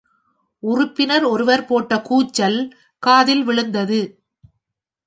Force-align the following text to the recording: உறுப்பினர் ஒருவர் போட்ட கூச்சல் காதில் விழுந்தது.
உறுப்பினர் 0.63 1.23
ஒருவர் 1.23 1.65
போட்ட 1.65 2.01
கூச்சல் 2.01 2.59
காதில் 3.03 3.43
விழுந்தது. 3.43 4.01